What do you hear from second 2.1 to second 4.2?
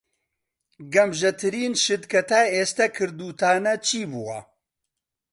کە تا ئێستا کردووتانە چی